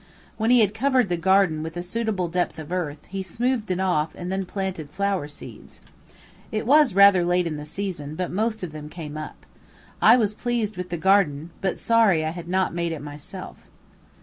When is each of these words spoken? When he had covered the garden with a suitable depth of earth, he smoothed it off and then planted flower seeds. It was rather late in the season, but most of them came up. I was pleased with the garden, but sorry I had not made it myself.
When 0.35 0.49
he 0.49 0.61
had 0.61 0.73
covered 0.73 1.09
the 1.09 1.15
garden 1.15 1.61
with 1.61 1.77
a 1.77 1.83
suitable 1.83 2.27
depth 2.27 2.57
of 2.57 2.71
earth, 2.71 3.05
he 3.09 3.21
smoothed 3.21 3.69
it 3.69 3.79
off 3.79 4.15
and 4.15 4.31
then 4.31 4.47
planted 4.47 4.89
flower 4.89 5.27
seeds. 5.27 5.79
It 6.51 6.65
was 6.65 6.95
rather 6.95 7.23
late 7.23 7.45
in 7.45 7.57
the 7.57 7.67
season, 7.67 8.15
but 8.15 8.31
most 8.31 8.63
of 8.63 8.71
them 8.71 8.89
came 8.89 9.15
up. 9.15 9.45
I 10.01 10.17
was 10.17 10.33
pleased 10.33 10.75
with 10.75 10.89
the 10.89 10.97
garden, 10.97 11.51
but 11.61 11.77
sorry 11.77 12.25
I 12.25 12.31
had 12.31 12.47
not 12.47 12.73
made 12.73 12.91
it 12.93 13.01
myself. 13.03 13.67